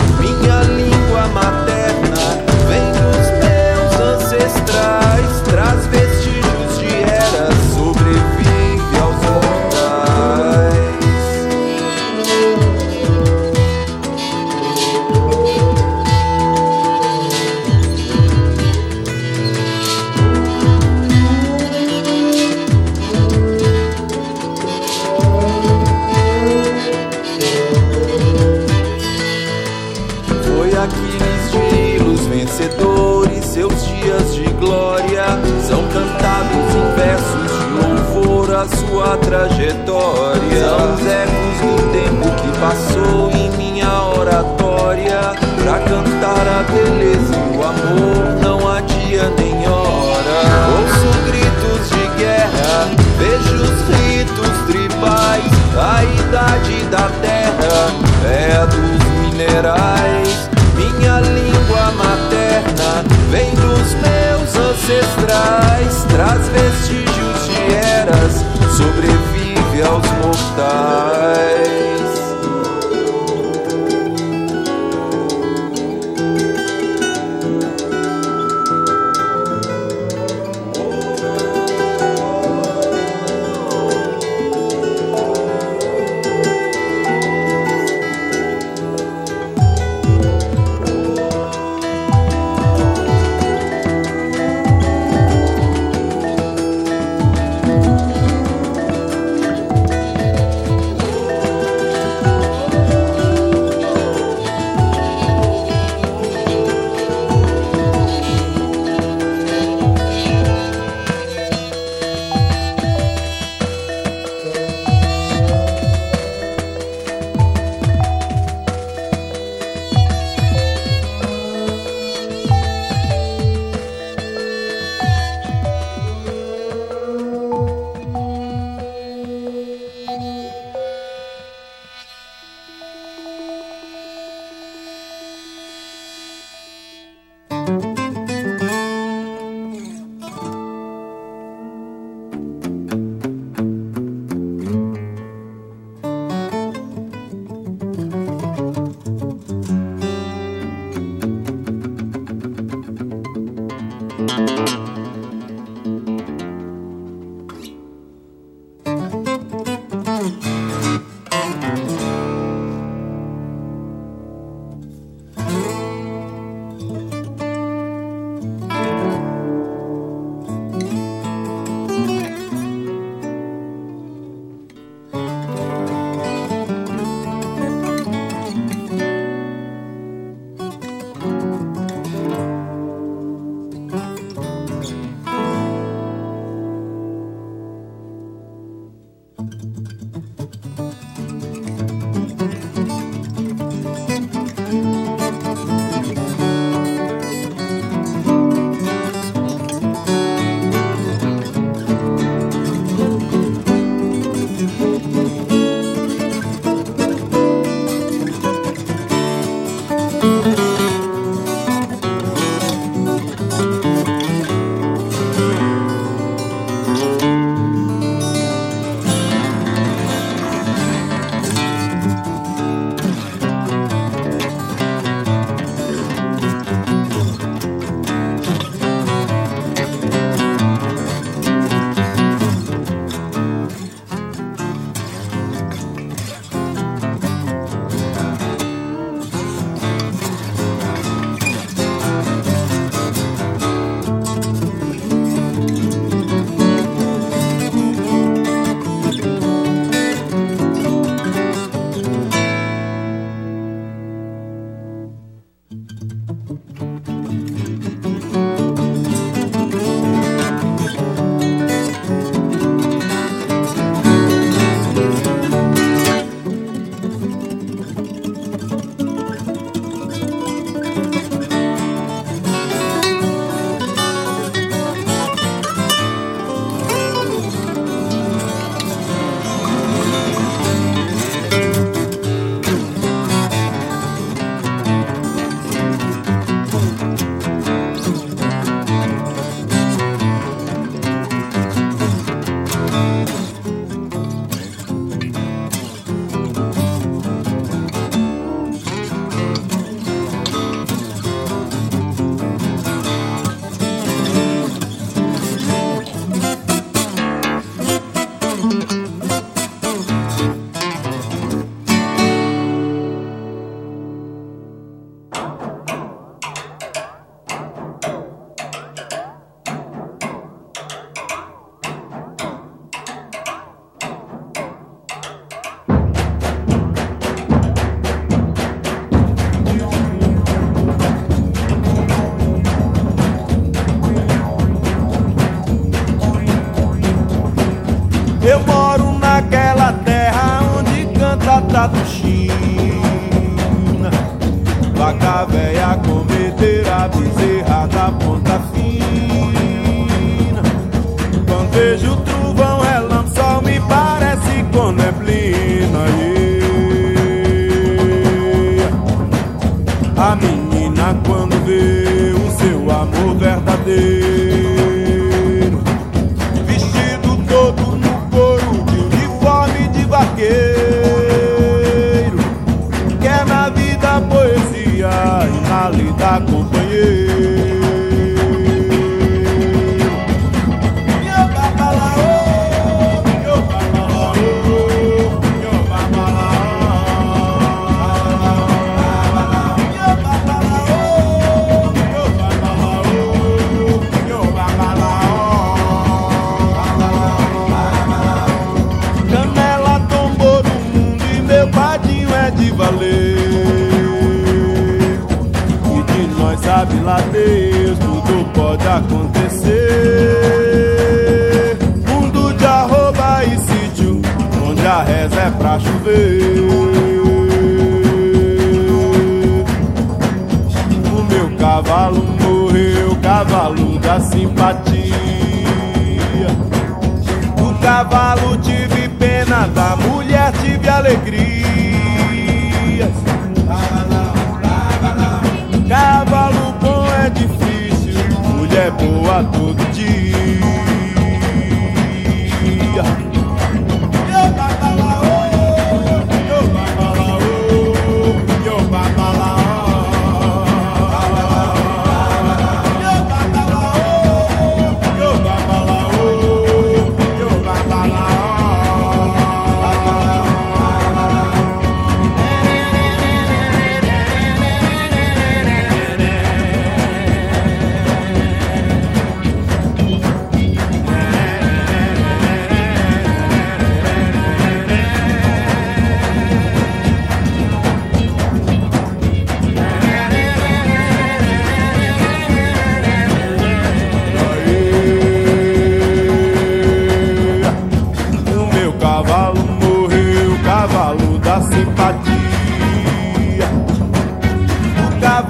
sua 38.68 39.18
trajetória. 39.18 40.64
São 40.64 40.94
ecos 41.10 41.58
do 41.62 41.92
tempo 41.92 42.30
que 42.42 42.60
passou 42.60 43.32
em 43.32 43.50
minha 43.58 44.04
oratória. 44.04 45.34
Pra 45.64 45.80
cantar 45.80 46.48
a 46.48 46.64
beleza 46.72 47.36
e 47.36 47.58
o 47.58 47.64
amor, 47.64 48.40
não 48.42 48.70
há 48.70 48.82
dia 48.82 49.32
nem 49.38 49.68
hora. 49.68 50.40
Ouço 50.78 51.12
gritos 51.26 51.90
de 51.90 52.20
guerra, 52.20 52.90
vejo 53.18 53.56
os 53.64 53.82
ritos 53.96 54.56
tribais. 54.68 55.52
A 55.78 56.04
idade 56.04 56.84
da 56.92 57.10
terra 57.22 57.92
é 58.26 58.58
a 58.58 58.66
dos 58.66 59.04
minerais. 59.22 60.50
Minha 60.76 61.20
língua 61.20 61.92
materna 61.98 63.04
vem 63.30 63.50
dos 63.56 63.94
meus 63.96 64.56
ancestrais, 64.56 66.06
traz 66.10 66.48
vestígios 66.50 67.48
de 67.48 67.74
eras 67.76 68.41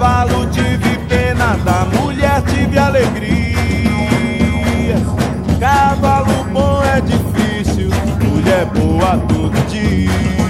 cavalo 0.02 0.46
tive 0.50 0.98
pena, 1.08 1.56
da 1.64 1.84
mulher 1.84 2.42
tive 2.42 2.76
alegria. 2.76 3.56
Cavalo 5.60 6.44
bom 6.52 6.82
é 6.82 7.00
difícil, 7.00 7.88
mulher 8.20 8.66
boa 8.66 9.16
todo 9.28 9.52
dia. 9.68 10.41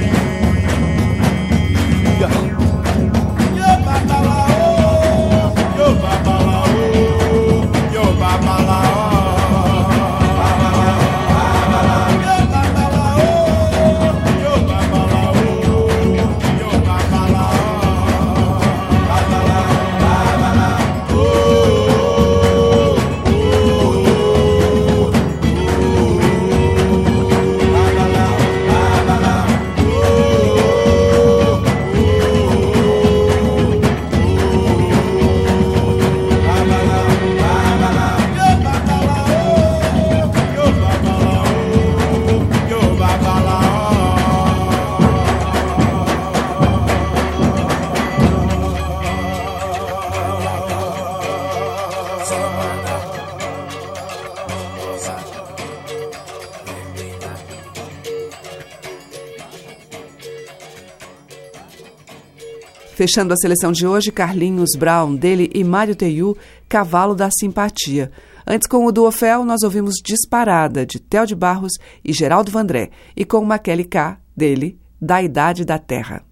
Fechando 63.03 63.35
a 63.35 63.37
seleção 63.37 63.73
de 63.73 63.85
hoje, 63.85 64.13
Carlinhos 64.13 64.77
Brown, 64.79 65.17
dele 65.17 65.51
e 65.53 65.65
Mário 65.65 65.97
Teiu, 65.97 66.39
Cavalo 66.69 67.17
da 67.17 67.29
Simpatia. 67.33 68.13
Antes, 68.47 68.69
com 68.69 68.87
o 68.87 68.93
Duofel, 68.93 69.45
nós 69.45 69.65
ouvimos 69.65 69.95
Disparada, 70.05 70.87
de 70.87 71.01
Theo 71.01 71.27
de 71.27 71.35
Barros 71.35 71.73
e 72.05 72.13
Geraldo 72.13 72.53
Vandré, 72.53 72.91
e 73.17 73.25
com 73.25 73.45
Maquele 73.45 73.83
K, 73.83 74.21
dele, 74.37 74.79
Da 75.01 75.21
Idade 75.21 75.65
da 75.65 75.81
Terra. 75.81 76.23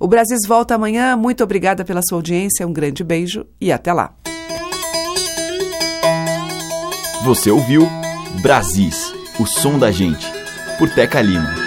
O 0.00 0.08
Brasis 0.08 0.48
volta 0.48 0.74
amanhã. 0.74 1.14
Muito 1.14 1.44
obrigada 1.44 1.84
pela 1.84 2.00
sua 2.02 2.16
audiência, 2.16 2.66
um 2.66 2.72
grande 2.72 3.04
beijo 3.04 3.44
e 3.60 3.70
até 3.70 3.92
lá. 3.92 4.14
Você 7.22 7.50
ouviu 7.50 7.86
Brasis, 8.40 9.12
o 9.38 9.44
som 9.44 9.78
da 9.78 9.90
gente, 9.90 10.26
por 10.78 10.88
Teca 10.88 11.20
Lima. 11.20 11.63